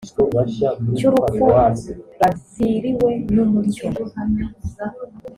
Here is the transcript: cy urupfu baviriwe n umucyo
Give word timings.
cy 0.97 1.01
urupfu 1.07 1.43
baviriwe 1.53 3.09
n 3.33 3.35
umucyo 3.45 3.87